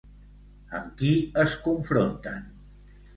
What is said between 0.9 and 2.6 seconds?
qui es confronten?